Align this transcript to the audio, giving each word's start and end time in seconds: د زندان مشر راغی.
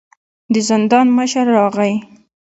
د 0.53 0.55
زندان 0.69 1.07
مشر 1.17 1.45
راغی. 1.57 1.93